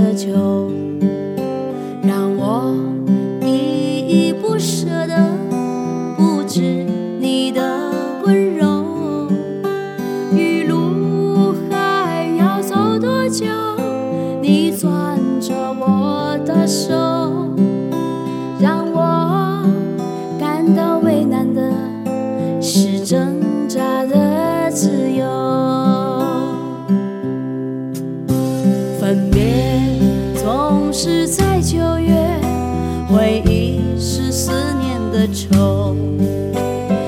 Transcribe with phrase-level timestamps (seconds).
[0.00, 0.89] 的酒。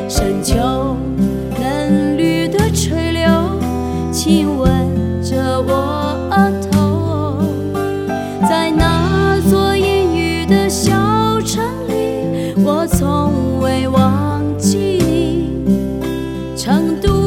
[0.08, 0.96] 深秋
[1.60, 3.30] 嫩绿的垂柳
[4.12, 4.68] 亲吻
[5.22, 7.38] 着我额头。
[8.48, 10.92] 在那座阴雨的小
[11.46, 17.21] 城里我从未忘记你成都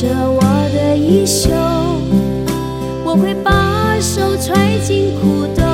[0.00, 0.40] 着我
[0.72, 1.50] 的衣袖
[3.04, 5.69] 我会把手揣进裤兜。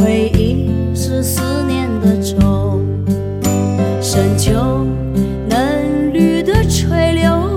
[0.00, 2.80] 回忆是思念的愁
[4.00, 4.86] 深秋
[5.46, 7.54] 嫩绿的垂柳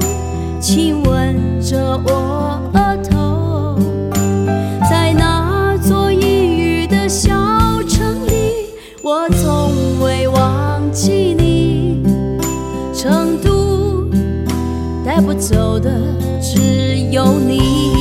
[0.60, 3.80] 亲吻着我额头
[4.90, 7.32] 在那座阴雨的小
[7.88, 8.66] 城里
[9.02, 12.04] 我从未忘记你
[12.94, 14.06] 成都
[15.06, 15.90] 带不走的
[16.42, 17.93] 只有你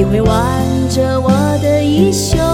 [0.00, 1.28] 你会挽着我
[1.58, 2.49] 的衣袖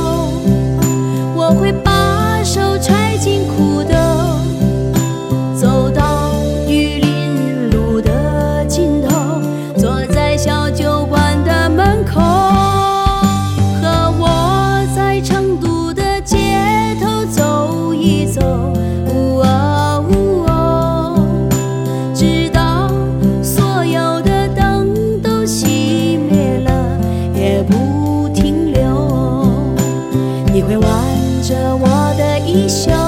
[32.77, 33.06] 笑。